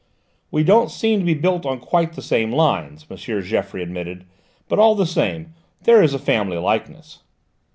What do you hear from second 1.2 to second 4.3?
be built on quite the same lines," M. Geoffroy admitted,